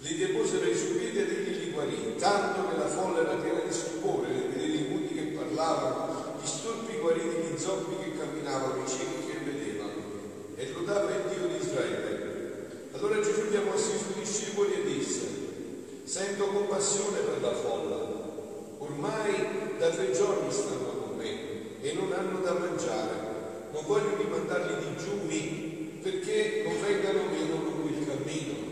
[0.00, 3.72] Li deposero i superi ed egli li guarì, tanto che la folla era piena di
[3.72, 8.88] stupore le vedere i muti che parlavano, gli storpi guariti, gli zoppi che camminavano, i
[8.88, 10.02] ciechi che vedevano,
[10.54, 12.88] e lo dava il Dio di Israele.
[12.92, 15.26] Allora Gesù gli chiamò i suoi discepoli e disse,
[16.04, 17.96] sento compassione per la folla,
[18.78, 24.94] ormai da tre giorni stanno con me e non hanno da mangiare, non voglio rimandarli
[24.94, 28.67] digiuni perché non vengano meno lungo il cammino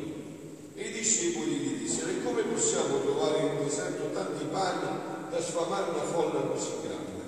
[1.07, 6.03] discepoli gli dissero, e come possiamo trovare in un deserto tanti panni da sfamare una
[6.03, 7.23] folla così grande?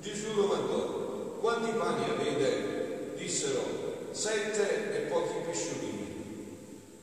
[0.00, 3.14] Gesù domandò, quanti panni avete?
[3.16, 3.62] Dissero,
[4.10, 6.02] sette e pochi pesciolini.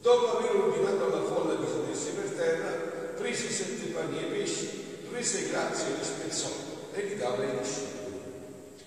[0.01, 2.69] Dopo aver ordinato alla folla di sedersi per terra,
[3.17, 4.69] prese sette panni e pesci,
[5.09, 6.49] prese grazie e li spezzò
[6.93, 8.21] e li dava ai discepoli.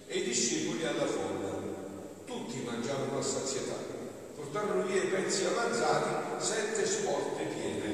[0.06, 1.62] E i discepoli alla folla.
[2.24, 3.74] Tutti mangiarono a sazietà,
[4.36, 7.93] portarono via i pezzi avanzati sette sporte piene.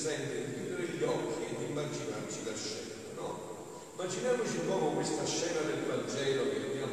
[0.00, 3.38] presente di chiudere gli occhi e di immaginarci la scena, no?
[3.98, 6.89] Immaginiamoci un po' questa scena del Vangelo che abbiamo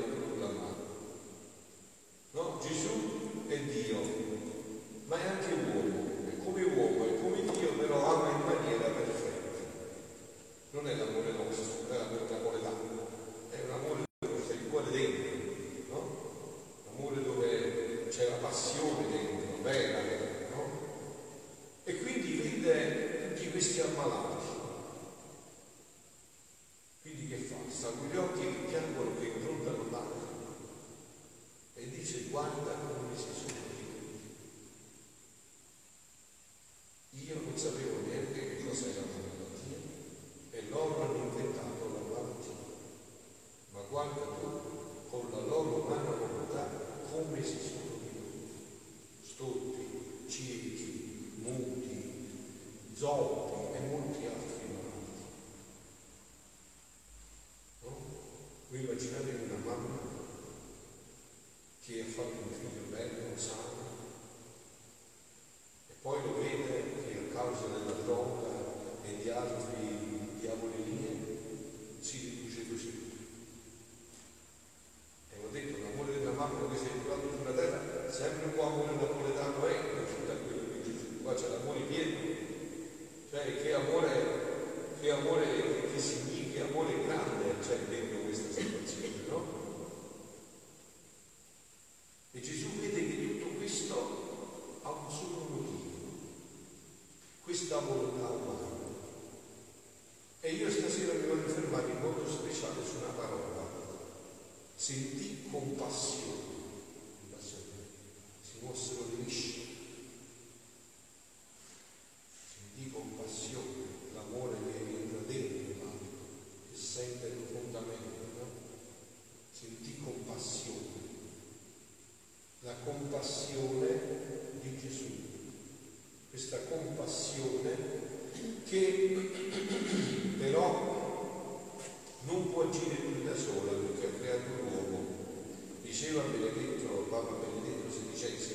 [135.97, 138.53] Diceva Benedetto, Papa Benedetto XVI,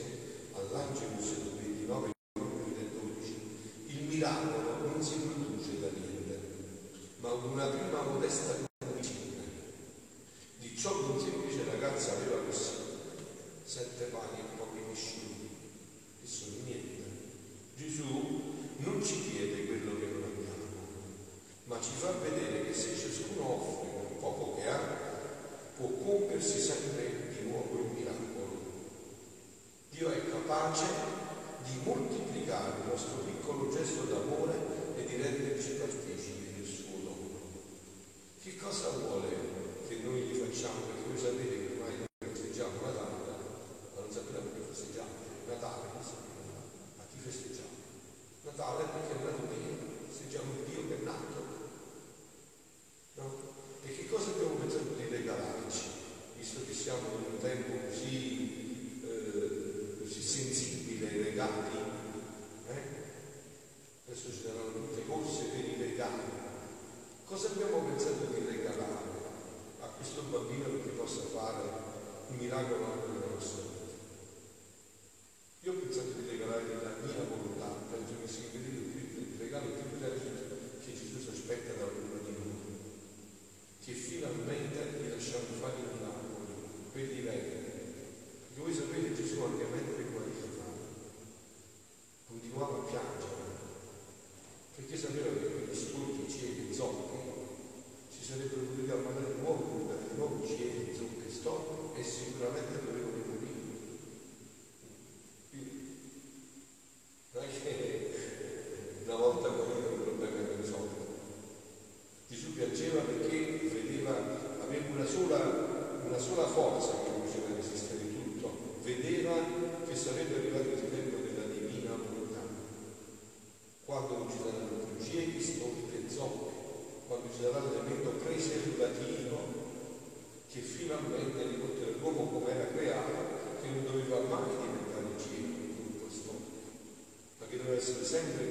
[0.53, 3.35] all'Angelus del 29 novembre del 12,
[3.89, 6.39] il miracolo non si produce da niente,
[7.19, 8.71] ma una prima modesta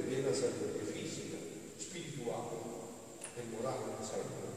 [0.02, 1.38] sempre piena salute fisica,
[1.78, 2.58] spirituale
[3.36, 4.50] e morale, sempre.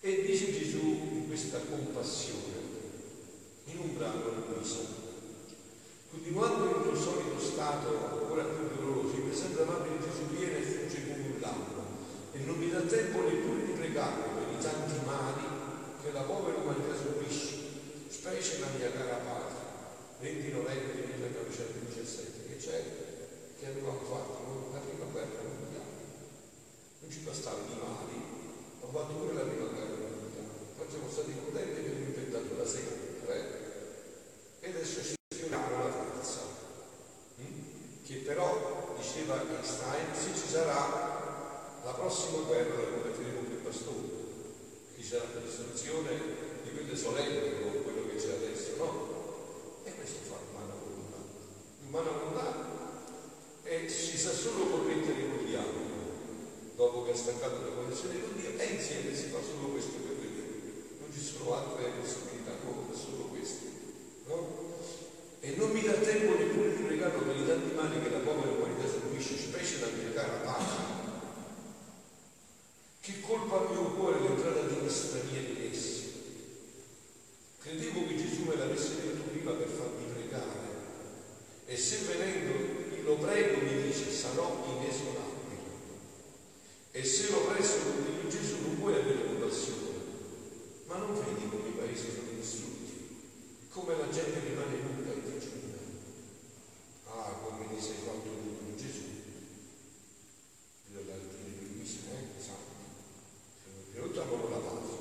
[0.00, 0.80] E dice Gesù
[1.12, 2.56] in questa compassione,
[3.66, 4.78] in un brano di Luisa,
[6.10, 11.06] continuando in tuo solito stato ancora più doloroso, il presente amabile Gesù viene e fugge
[11.06, 11.82] come un lampo
[12.32, 15.46] e non mi dà tempo neppure di pregarlo per i tanti mali
[16.02, 17.56] che la povera umanità subisce,
[18.08, 19.66] specie la mia cara patria.
[20.20, 22.58] 20 novembre 1917, che
[23.58, 25.98] che avevamo fatto la prima guerra mondiale.
[27.00, 28.22] Non ci bastava i mali,
[28.80, 30.78] ho fatto pure la prima guerra mondiale.
[30.78, 33.46] Poi siamo stati contenti che abbiamo inventato la seconda, eh?
[34.60, 36.40] E adesso ci sfioriamo la terza,
[37.34, 38.04] hm?
[38.06, 44.06] che però, diceva Einstein, se ci sarà la prossima guerra la combatteremo più bastone,
[44.94, 46.10] ci sarà la distruzione
[46.62, 49.82] di quelle solenni come quello che c'è adesso, no?
[49.82, 51.18] E questo fa umana volontà.
[51.82, 52.67] Umana volontà
[53.88, 55.86] si sa solo connettere con gli altri.
[56.76, 60.14] Dopo che ha staccato la connessione con Dio, e insieme si fa solo questo per
[60.16, 60.52] vedere.
[61.00, 63.66] Non ci sono altre possibilità, come solo queste.
[64.26, 64.66] No?
[65.40, 68.52] E non mi dà tempo neppure di pregarlo per i tanti mali che la povera
[68.52, 70.96] umanità subisce, specie la mia cara pace.
[73.00, 76.12] Che colpa al mio cuore l'entrata di stranieri in essi.
[77.60, 80.66] Credevo che Gesù me l'avesse detto prima per farmi pregare.
[81.66, 82.78] E se venendo
[83.08, 85.56] lo prego mi dice sarò inesorabile.
[86.90, 89.96] E se lo presto lo dico Gesù non puoi avere compassione.
[90.86, 92.92] Ma non vedi come i paesi sono distrutti,
[93.70, 95.76] come la gente rimane nuda e digiuna.
[97.06, 99.04] Ah, come ne sei fatto tu con Gesù.
[100.92, 102.72] Io la di Luisa, eh, esatto.
[103.94, 104.96] Io ti avevo la pace.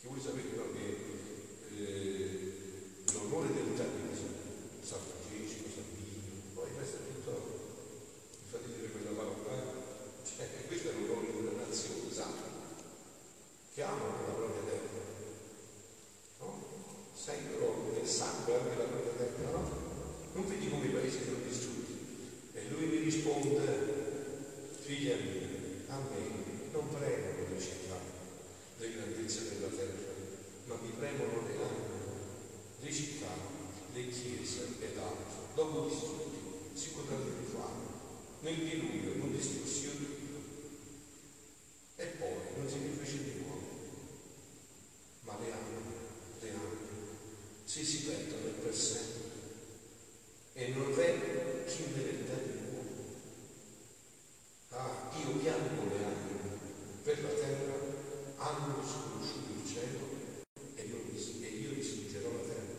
[0.00, 2.52] Che voi sapete no, che eh,
[3.12, 4.06] l'onore dell'Italia
[4.86, 7.32] San Francesco, San Pino, poi questo è tutto,
[8.38, 10.22] mi fate dire quella parola, eh?
[10.22, 12.46] cioè, questo è l'onore della nazione, esatto,
[13.74, 15.02] che amano la propria terra,
[16.38, 16.48] no?
[17.18, 19.70] Sentono nel sangue anche la propria terra, no?
[20.34, 21.98] Non vedi come i paesi sono distrutti?
[22.54, 23.58] E lui mi risponde,
[24.78, 25.50] figlia mia,
[25.88, 27.98] a me non premono le città,
[28.78, 30.14] le grandezze della terra,
[30.66, 31.96] ma mi premono le anime,
[32.80, 33.32] le città,
[33.92, 35.48] le chiese ed altro.
[35.54, 36.38] Dopo distrutti
[36.74, 37.94] si potranno rifare.
[38.40, 40.06] Nel diluvio non distruzione
[41.96, 43.66] e poi non si rifece di nuovo.
[45.20, 45.94] Ma le anime,
[46.40, 46.86] le anime,
[47.64, 49.26] se si perdono per sempre
[50.58, 52.88] e non v'è chi in verità di nuovo.
[54.70, 56.58] Ah, io piango le anime
[57.02, 57.74] per la terra,
[58.36, 59.98] hanno sconosciuto il cielo
[60.74, 60.96] e io,
[61.42, 62.72] e io distruggerò la terra.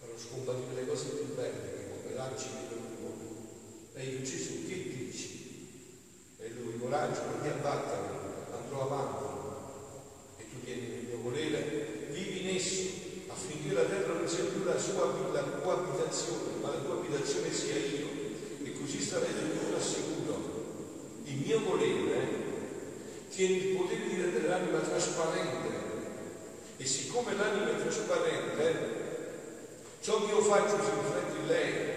[0.00, 3.90] Farò scomparire le cose più belle che come l'argine dell'uomo.
[3.94, 6.36] E io Gesù che dici?
[6.40, 10.42] E lui coraggio, non ti abbattere, andrò avanti.
[10.42, 12.90] E tu vieni nel mio volere, vivi in esso,
[13.28, 17.52] affinché la terra non sia più la, sua, la tua abitazione, ma la tua abitazione
[17.52, 18.06] sia io.
[18.64, 20.40] E così starete più al sicuro.
[21.24, 22.40] Il mio volere
[23.30, 25.80] tiene il potere di rendere l'anima trasparente.
[26.76, 29.00] E siccome l'anima è trasparente,
[30.00, 31.90] ciò che io faccio si riflette in lei.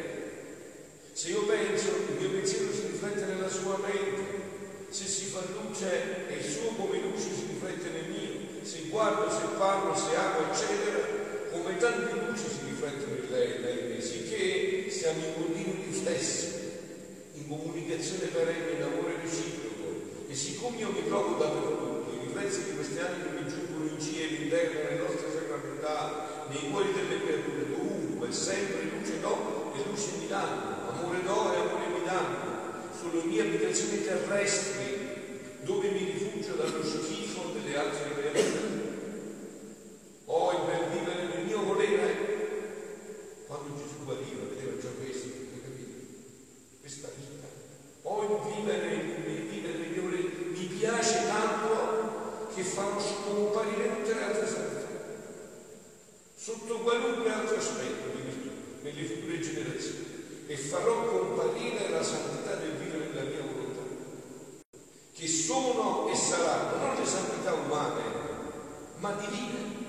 [1.11, 4.43] Se io penso, il mio pensiero si riflette nella sua mente.
[4.89, 8.63] Se si fa luce e il suo come luce si riflette nel mio.
[8.63, 11.14] Se guardo, se parlo, se amo, eccetera,
[11.65, 16.47] come tante luci si riflettono in lei, lei me, sicché siamo in continuo riflessi,
[17.33, 20.29] in comunicazione perenne, in amore reciproco.
[20.29, 23.99] E siccome io mi trovo dappertutto, i riflessi di questi anni che mi giungono in
[23.99, 29.89] cielo, in terra, nelle nostre sacralità, nei cuori delle creature, dovunque, sempre luce do e
[29.89, 34.83] luce mi danno, amore do e amore mi danno, sulle mie abitazioni terrestri,
[35.61, 38.83] dove mi rifugio dallo schifo delle altre creature.
[40.25, 45.29] Poi per vivere nel mio volere, quando Gesù guariva, vedeva già questo,
[45.61, 45.99] capito?
[46.81, 47.45] Questa vita.
[48.01, 48.95] Poi vivere,
[49.47, 54.87] vivere nel mio volere mi piace tanto che fanno scomparire tutte le altre santità,
[56.35, 58.49] sotto qualunque altro aspetto di virtù,
[58.81, 60.05] nelle future generazioni,
[60.47, 63.81] e farò comparire la santità del vivere nella mia volontà,
[65.13, 68.01] che sono e saranno non le santità umane,
[68.97, 69.83] ma divine.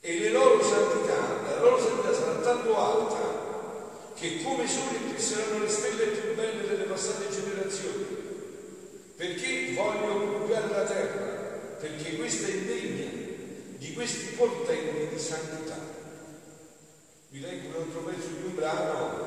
[0.00, 2.74] E le loro santità, la loro santità sarà tanto
[4.48, 8.06] come sole eclisseranno le stelle più belle delle passate generazioni.
[9.16, 11.24] Perché voglio occupiare la terra?
[11.78, 13.10] Perché questa è degna
[13.76, 15.78] di questi portenti di santità.
[17.30, 19.26] Vi leggo un altro pezzo di un brano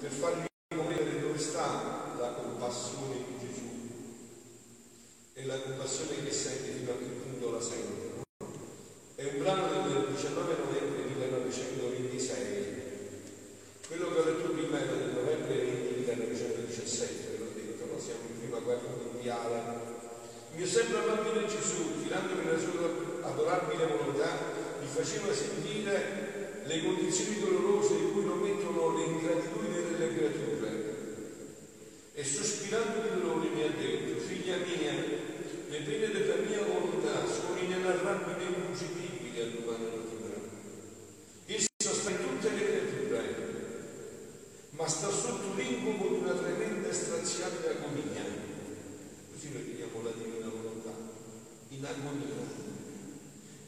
[0.00, 3.68] per farvi comprendere dove sta la compassione di Gesù
[5.34, 8.24] e la compassione che sente fino a che punto la sente.
[9.14, 12.68] È un brano del 19 novembre 1926.
[13.88, 15.54] Quello che ho letto prima era del novembre
[15.96, 17.98] 1917, ve l'ho detto, no?
[17.98, 19.62] siamo in prima guerra mondiale.
[20.58, 24.26] Mio sempre bambino Gesù, filandomi nella sua adorabile volontà,
[24.80, 30.96] mi faceva sentire le condizioni dolorose di cui lo mettono le ingratitudini delle creature.
[32.12, 34.94] E sospirando di dolore mi ha detto, figlia mia,
[35.68, 40.42] le pene della mia volontà sono inenarrabili e inconcepibili all'umana natura.
[41.46, 43.22] Essa sta in tutte le creature,
[44.70, 48.48] ma sta sotto l'incubo di una tremenda e straziante agonia.
[49.38, 50.90] Così noi chiamiamo la divina volontà,
[51.68, 52.66] in agonia.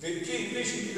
[0.00, 0.49] Perché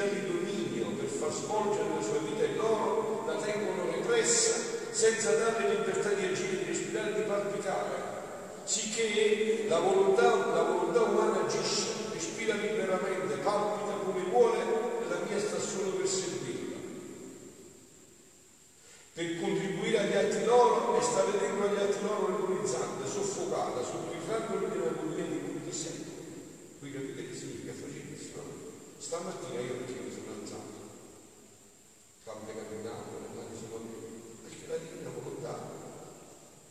[0.03, 5.37] invece di dominio per far svolgere la sua vita in loro, la tengono repressa senza
[5.37, 7.91] darle libertà di agire, di respirare, di palpitare,
[8.65, 15.39] sicché la volontà, la volontà umana agisce, respira liberamente, palpita come vuole e la mia
[15.39, 16.77] sta solo per servirla.
[19.15, 24.21] Per contribuire agli atti loro e stare dentro agli atti loro agonizzante, soffocata, sotto i
[24.27, 26.11] frangoli dell'agonia di cui ti sento.
[26.81, 28.43] Qui capite che significa facilissimo.
[28.99, 30.73] Stamattina io perché mi sono alzato,
[32.25, 33.85] quando è camminato, le mani sono
[34.43, 35.59] perché la divina volontà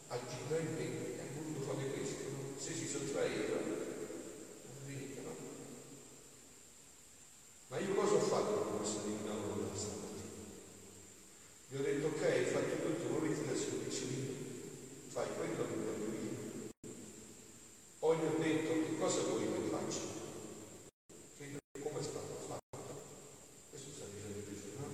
[0.08, 2.58] agita in me e ha voluto fare questo, no?
[2.58, 5.36] se si sottraeva, non veniva, no?
[7.68, 10.50] Ma io cosa ho fatto con questa divina volontà stamattina?
[11.68, 14.34] Gli ho detto ok, hai fatto tutto, muoviti da servizio mio,
[15.10, 16.70] fai quello che voglio io.
[18.00, 20.20] Poi gli ho detto che cosa vuoi che faccia?
[21.38, 22.94] Che come è stato fatto?
[23.70, 24.88] Questo sta dicendo Gesù, no?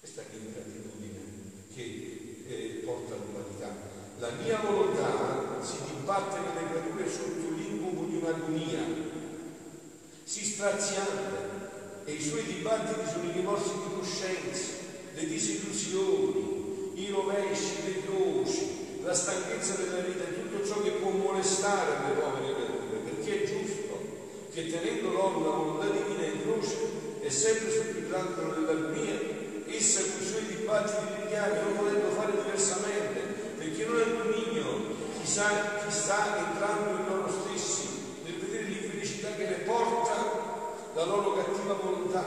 [0.00, 1.20] Questa è l'ingratitudine
[1.72, 3.70] che eh, porta all'umanità.
[4.18, 7.46] La mia volontà si dibatte nelle creature sotto
[8.36, 8.80] un'agonia,
[10.24, 11.54] si straziante,
[12.04, 14.72] e i suoi dibattiti sono i rimorsi di coscienza,
[15.14, 21.10] le disillusioni, i rovesci, le croci, la stanchezza della vita e tutto ciò che può
[21.10, 23.98] molestare le povere creature, perché è giusto
[24.52, 26.76] che tenendo loro la volontà divina in croce
[27.20, 29.18] e sempre sotto il granchio dell'armonia,
[29.68, 33.20] essa con i suoi dibattiti richiami, non volendo fare diversamente,
[33.58, 34.64] perché non è dominio,
[35.18, 37.88] chissà chi sta entrando in loro stessi,
[38.24, 40.44] nel vedere l'infelicità che le porta
[40.94, 42.24] la loro cattiva volontà,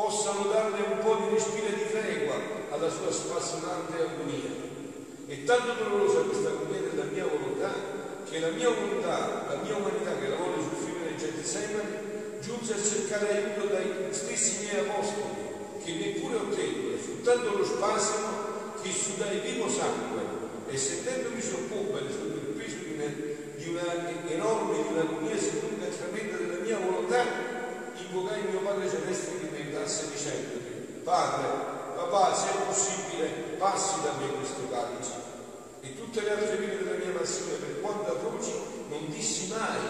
[0.00, 2.34] possano darle un po' di respiro e di tregua
[2.70, 4.48] alla sua spassionante agonia.
[5.26, 7.68] E tanto dolorosa questa agonia della mia volontà,
[8.24, 13.28] che la mia volontà, la mia umanità che sul fiume del Getsemani, giunse a cercare
[13.28, 18.28] aiuto dai stessi miei apostoli, che neppure ottennero, fu tanto lo spasimo
[18.80, 20.22] che sudai vivo sangue
[20.66, 23.04] e sentendomi soccombere sotto il peso di una,
[23.54, 27.50] di una enorme, di un'agonia se lunga e tremenda della mia volontà,
[27.94, 29.39] invocai mio Padre Celeste
[29.80, 31.48] aiutasse dicendogli, Padre,
[31.96, 33.26] papà, se è possibile,
[33.58, 35.28] passi da me questo calice.
[35.80, 38.52] E tutte le altre vite della mia passione, per quanto atroci,
[38.90, 39.80] non dissi mai,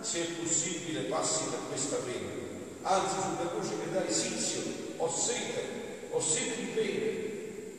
[0.00, 2.44] se è possibile, passi da questa pena.
[2.82, 4.62] Anzi, sulla croce che dai sizio,
[4.98, 7.24] ho sete, ho sete di pene.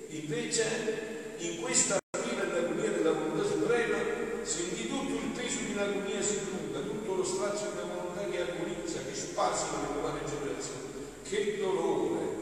[0.10, 3.98] Invece, in questa vita dell'agonia della volontà suprema,
[4.44, 8.42] sentì tutto il peso di un'agonia si lunga, tutto lo strazio di una volontà che
[8.42, 10.88] agonizza, che spazia le umane generazioni.
[11.58, 12.36] Che dolore!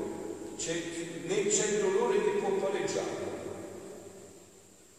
[1.26, 3.24] Né c'è dolore che può pareggiare.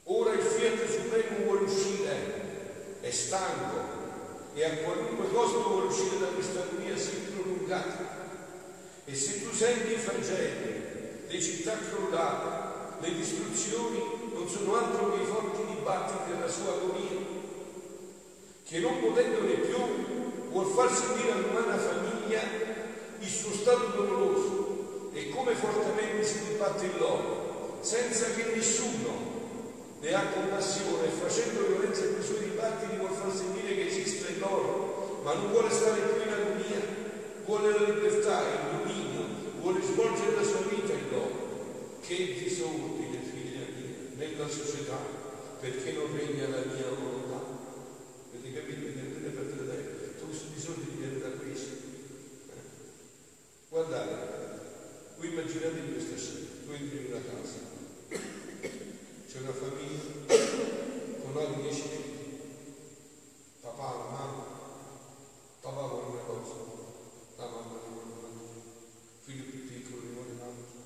[0.04, 2.44] Ora il fiat supremo vuole uscire
[3.10, 3.76] stanco
[4.54, 8.24] e a qualunque costo vuole uscire da questa agonia sempre prolungata.
[9.04, 10.82] E se tu senti i flagelli,
[11.28, 17.20] le città crollate, le distruzioni, non sono altro che i forti dibattiti della sua agonia,
[18.64, 19.76] che non potendone più
[20.48, 22.65] vuol far sentire all'umana famiglia
[23.20, 29.34] il suo stato doloroso e come fortemente si dibatte in loro, senza che nessuno
[30.00, 35.20] ne ha compassione facendo violenza ai suoi dibattiti vuol far sentire che esiste in loro,
[35.24, 36.80] ma non vuole stare più in agonia,
[37.44, 39.24] vuole la libertà, il dominio,
[39.60, 41.44] vuole svolgere la sua vita in loro.
[42.00, 44.98] Che disordine, figlia mia, nella società,
[45.58, 47.42] perché non regna la mia volontà.
[48.30, 48.86] Avete capito?
[48.86, 51.74] Tutto questo disordine viene da questo.
[52.50, 53.74] Eh?
[53.96, 54.60] Guardate,
[55.16, 57.64] voi immaginatevi questa scena, tu entri in una casa,
[59.24, 60.36] c'è una famiglia
[61.24, 62.28] con altri dieci figli,
[63.62, 64.44] papà, la mamma,
[65.62, 66.60] papà vuole una cosa,
[67.40, 68.60] la mamma ne vuole un'altra,
[69.24, 70.76] figlio più piccolo ne vuole un'altra,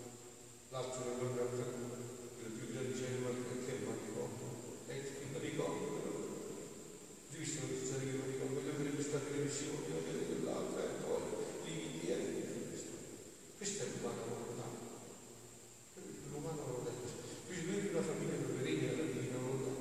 [0.71, 1.99] l'altro ne vuole un'altra cosa,
[2.39, 4.47] quello più grandicello ma perché ma ricordo,
[4.87, 5.87] e che mi ricordo,
[7.27, 11.27] ho visto notizia che mi ricordo, voglio vedere questa televisione, voglio vedere quell'altra, e poi
[11.67, 12.39] lì, lì,
[12.71, 12.99] questo.
[13.61, 14.73] Questa è l'umana volontà.
[16.33, 17.21] L'umana volontà è questo.
[17.45, 19.77] Quindi noi una famiglia dove regna la divina volontà,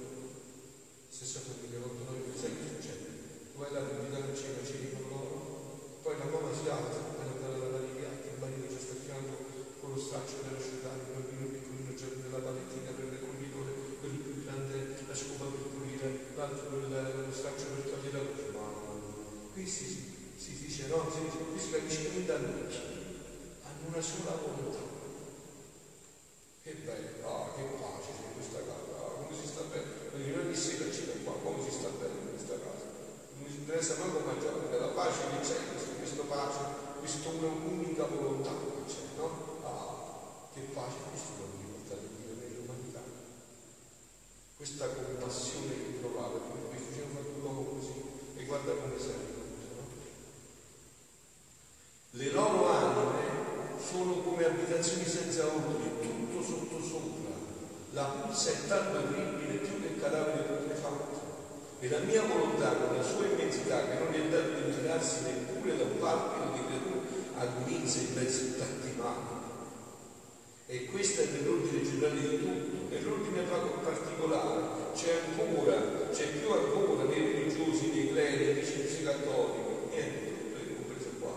[1.07, 3.07] stessa famiglia con noi, sai che succede?
[3.51, 5.35] Tu vai là per invitare a cena, ceni con loro,
[6.03, 8.99] poi la mamma si alza per andare a lavare i piatti, il marito ci sta
[8.99, 9.31] tirando
[9.79, 13.71] con lo straccio della città, il bambino piccolino c'è della palettina per le cognitore,
[14.03, 14.75] quello più grande
[15.07, 18.51] la scopa per pulire, l'altro lo straccio per togliere la luce.
[18.51, 18.91] Mamma
[19.69, 20.01] qui
[20.35, 22.73] si, dice no, si che da noi
[23.61, 24.81] hanno una sola volontà.
[26.63, 30.09] Che bello, ah, che pace c'è in questa casa, ah, come si sta bene.
[30.09, 32.85] Perché ogni sera ci qua, come si sta bene in questa casa.
[33.37, 35.57] Non mi interessa manco mangiare, la pace che c'è,
[35.97, 36.59] questa pace,
[36.97, 39.61] questa unica volontà che c'è, no?
[39.61, 43.01] Ah, che pace questo vuol dire portare Dio nell'umanità.
[44.57, 47.93] Questa compassione che trovava, che mi faceva fatto l'uomo così,
[48.35, 49.37] e guarda come sei.
[52.11, 53.29] Le loro anime
[54.69, 57.33] abitazioni senza ordine, tutto sotto sopra.
[57.93, 61.17] La puzza è tanto orribile più che cadavere putrefatto.
[61.79, 65.75] E la mia volontà, con la sua immensità, che non è dato di mirarsi neppure
[65.75, 66.99] da un palpito di creatura,
[67.37, 69.37] agonizza in mezzo a tanti mali.
[70.67, 72.93] E questo è nell'ordine generale di tutto.
[72.93, 73.41] Nell'ordine
[73.81, 75.81] particolare c'è ancora,
[76.13, 81.31] c'è più ancora nei religiosi, nei clerici, nei cattolici, niente, compreso qua.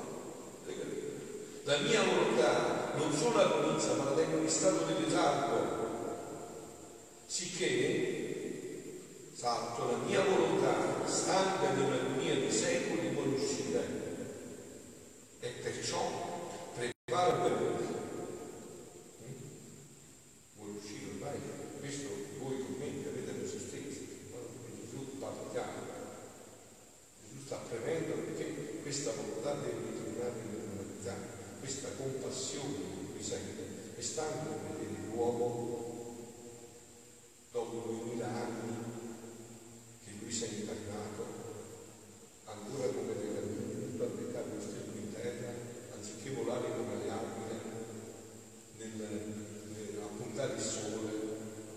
[1.64, 5.81] La mia volontà non solo agonizza, ma la tengo in stato di letargo,
[7.26, 9.00] sicché,
[9.35, 14.00] salto, la mia volontà, stanca di secoli, vuole uscire.
[15.40, 17.87] E perciò preparo per voi.
[20.57, 21.40] Vuole uscire ormai,
[21.81, 24.00] questo voi commenti avete le esistenze,
[24.81, 25.81] Gesù parla chiaro.
[27.22, 34.00] Gesù sta premendo perché questa volontà deve ritornare nell'umanità questa compassione che lui sente è
[34.00, 36.16] stanco di vedere l'uomo
[37.52, 38.74] dopo duemila anni
[40.05, 41.24] che lui si è incarnato
[42.46, 45.55] ancora come dei bambini balbettare lo stelo in terra
[45.94, 47.61] anziché volare come le aquile
[48.78, 51.12] nel, nel, a puntare il sole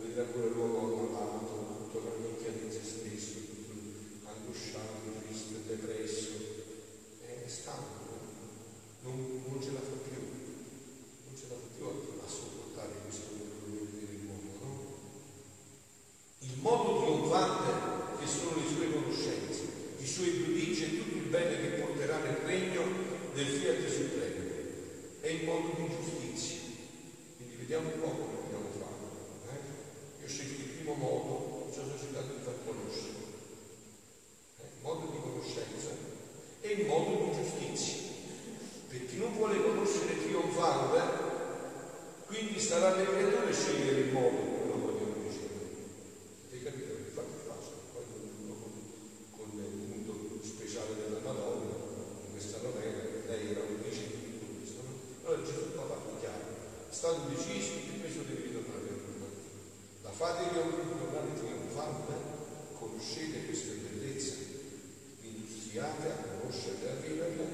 [0.02, 6.32] vedere ancora l'uomo ammalato tutto rannicchia di se stesso tutto angosciato, triste, depresso
[7.22, 8.06] è stanco
[9.06, 13.30] non, non, ce la fa più, non ce la fa più a, a sopportare questo
[13.38, 14.74] dolore dell'uomo, no?
[16.40, 19.62] Il modo trionfante che sono le sue conoscenze,
[20.00, 22.82] i suoi giudizi e tutto il bene che porterà nel regno
[23.36, 24.42] del Fiat Supremo,
[25.22, 26.60] è il modo di giustizia.
[27.38, 29.08] Quindi vediamo un po' come dobbiamo farlo.
[29.54, 30.22] Eh?
[30.22, 33.22] Io ho scelto il primo modo, ci ho cercato di far conoscere.
[34.58, 34.66] Eh?
[34.66, 35.90] Il modo di conoscenza
[36.62, 38.06] e il modo di giustizia
[38.96, 41.02] per chi non vuole conoscere trionfante,
[42.28, 45.68] quindi starà alle creature scegliere il modo come lo vogliono ricevere.
[46.48, 46.96] Avete capito?
[46.96, 48.72] Che fa più facile, poi con, con,
[49.36, 51.76] con il punto speciale della Madonna,
[52.24, 55.28] in questa novella, lei era un dice di tutto questo, no?
[55.28, 56.48] Allora Gesù fa fatto chiaro,
[57.06, 59.54] state decisi che questo deve ritornare all'umanità.
[60.02, 62.14] La fate che ritornare trionfante,
[62.74, 64.34] conoscete queste bellezze,
[65.22, 67.46] industriate a conoscere e a viverle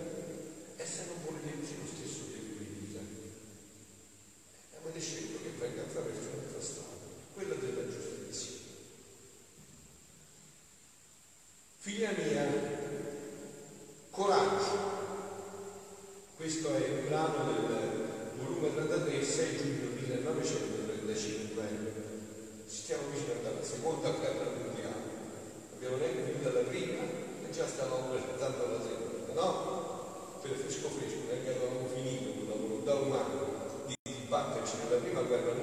[0.78, 2.31] e se non volete lo stesso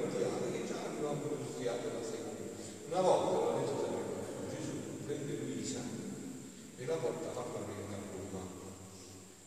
[0.09, 2.49] mondiale che già aveva studiato da secoli.
[2.89, 5.81] Una volta la legge di Gesù prende Luisa
[6.77, 8.43] e la porta a Parlamento a Roma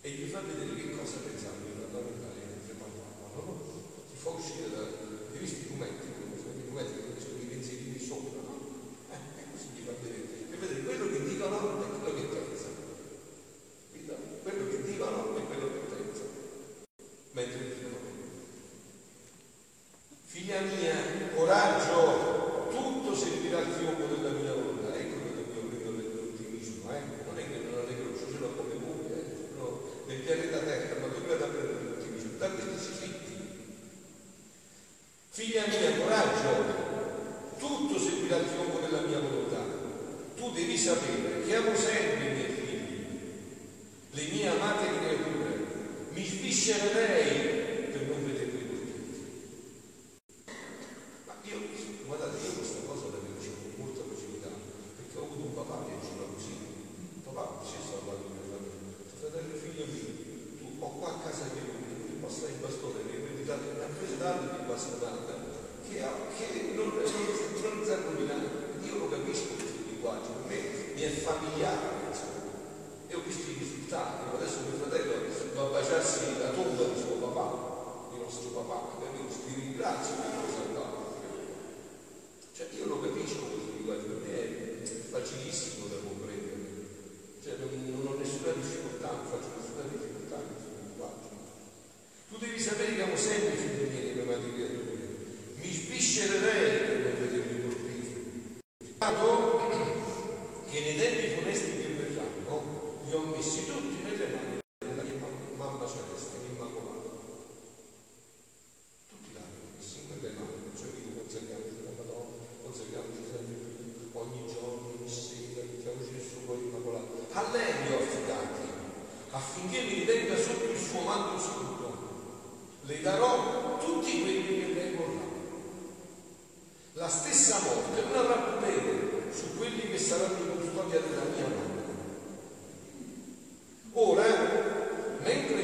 [0.00, 3.58] e gli fa vedere che cosa pensava di parlamentare mentre parlavano.
[4.06, 4.86] Si fa uscire da
[5.34, 8.54] questi documenti, questi documenti sono i pensieri di sopra, no?
[9.10, 10.21] eh, e così gli fa vedere
[38.32, 39.62] dal fuoco della mia volontà.
[40.36, 43.06] Tu devi sapere che amo sempre i miei figli,
[44.10, 45.66] le mie amate creature,
[46.14, 47.61] mi sviscererei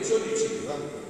[0.08, 1.07] solutiva